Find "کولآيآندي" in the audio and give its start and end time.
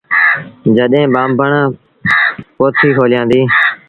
2.97-3.41